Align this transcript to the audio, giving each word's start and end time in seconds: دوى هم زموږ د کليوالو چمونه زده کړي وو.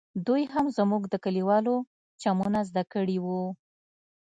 دوى 0.25 0.41
هم 0.53 0.65
زموږ 0.77 1.03
د 1.09 1.15
کليوالو 1.25 1.75
چمونه 2.21 2.59
زده 2.69 2.83
کړي 2.93 3.17
وو. 3.25 3.43